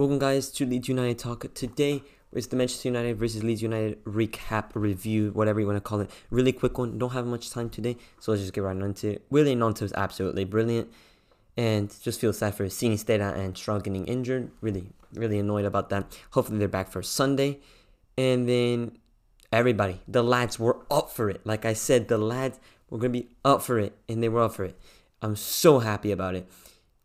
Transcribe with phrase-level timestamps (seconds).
[0.00, 1.52] Welcome, guys, to Leeds United Talk.
[1.52, 2.02] Today
[2.32, 6.10] is the Manchester United versus Leeds United recap, review, whatever you want to call it.
[6.30, 6.96] Really quick one.
[6.96, 9.26] Don't have much time today, so let's just get right into it.
[9.28, 10.90] Willie Gnonto is absolutely brilliant,
[11.54, 14.50] and just feel sad for Sinisterra and Struijk getting injured.
[14.62, 16.18] Really, really annoyed about that.
[16.30, 17.58] Hopefully, they're back for Sunday.
[18.16, 18.96] And then
[19.52, 21.44] everybody, the lads were up for it.
[21.44, 22.58] Like I said, the lads
[22.88, 24.80] were going to be up for it, and they were up for it.
[25.20, 26.48] I'm so happy about it.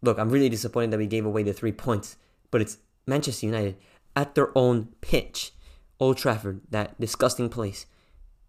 [0.02, 2.16] Look, I'm really disappointed that we gave away the three points,
[2.56, 3.76] but it's Manchester United
[4.16, 5.52] at their own pitch,
[6.00, 7.86] Old Trafford, that disgusting place,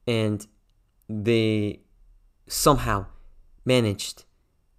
[0.06, 0.46] and
[1.08, 1.80] they
[2.46, 3.06] somehow
[3.64, 4.22] managed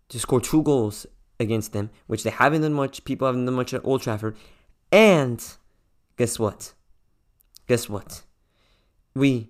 [0.08, 1.06] to score two goals
[1.42, 3.04] against them, which they haven't done much.
[3.04, 4.38] People haven't done much at Old Trafford.
[4.94, 5.46] And
[6.16, 6.72] guess what?
[7.68, 8.22] Guess what?
[9.14, 9.50] We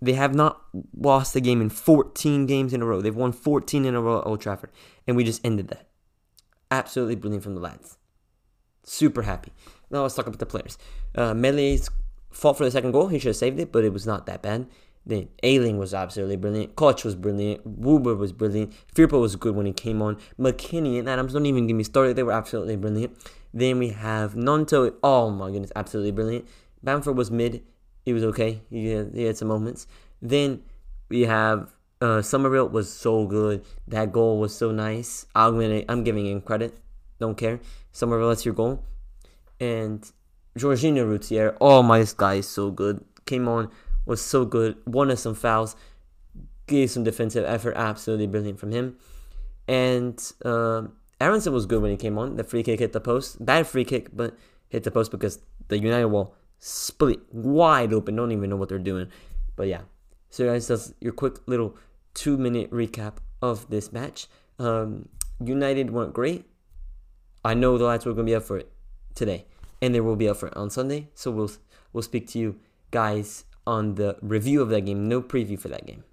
[0.00, 0.62] they have not
[0.96, 3.00] lost a game in 14 games in a row.
[3.02, 4.70] They've won 14 in a row at Old Trafford,
[5.04, 5.88] and we just ended that.
[6.70, 7.98] Absolutely brilliant from the lads.
[8.84, 9.52] Super happy.
[9.90, 10.78] Now let's talk about the players.
[11.14, 11.90] Uh, Meslier's
[12.30, 13.08] fought for the second goal.
[13.08, 14.66] He should have saved it, but it was not that bad.
[15.06, 16.76] Then Ayling was absolutely brilliant.
[16.76, 17.80] Koch was brilliant.
[17.82, 18.72] Wöber was brilliant.
[18.94, 20.16] Firpo was good when he came on.
[20.38, 22.16] McKennie and Adams don't even get me started.
[22.16, 23.16] They were absolutely brilliant.
[23.52, 24.94] Then we have Gnonto.
[25.02, 26.48] Oh my goodness, absolutely brilliant.
[26.82, 27.62] Bamford was mid.
[28.04, 28.62] He was okay.
[28.70, 29.86] He had, he had some moments.
[30.22, 30.62] Then
[31.08, 33.64] we have uh, Summerville was so good.
[33.88, 35.26] That goal was so nice.
[35.34, 36.78] I'm gonna, I'm giving him credit.
[37.24, 37.58] Don't care.
[37.90, 38.84] Summerville, that's your goal.
[39.58, 40.04] And
[40.58, 43.02] Georginio Rutter, oh my, this guy is so good.
[43.24, 43.70] Came on,
[44.04, 44.76] was so good.
[44.84, 45.74] Won us some fouls,
[46.66, 47.76] gave some defensive effort.
[47.78, 48.98] Absolutely brilliant from him.
[49.66, 50.82] And uh,
[51.18, 52.36] Aaronson was good when he came on.
[52.36, 53.42] The free kick hit the post.
[53.42, 54.36] Bad free kick, but
[54.68, 55.38] hit the post because
[55.68, 58.16] the United wall split wide open.
[58.16, 59.08] Don't even know what they're doing.
[59.56, 59.80] But yeah.
[60.28, 61.74] So guys, that's your quick little
[62.12, 64.26] two minute recap of this match.
[64.58, 65.08] Um,
[65.42, 66.44] United weren't great.
[67.44, 68.72] I know the lads were going to be up for it
[69.14, 69.44] today,
[69.82, 71.08] and they will be up for it on Sunday.
[71.14, 71.50] So we'll
[71.92, 72.58] we'll speak to you
[72.90, 75.08] guys on the review of that game.
[75.08, 76.04] No preview for that game.